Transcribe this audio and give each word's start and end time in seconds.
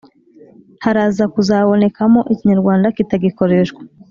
haraza 0.83 1.23
kuzabonekamo 1.33 2.19
ikinyarwanda 2.33 2.87
kitagikoreshwa 2.97 3.81